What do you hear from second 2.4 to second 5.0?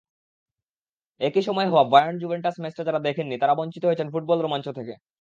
ম্যাচটা যাঁরা দেখেননি, তাঁরা বঞ্চিত হয়েছেন ফুটবল-রোমাঞ্চ থেকে।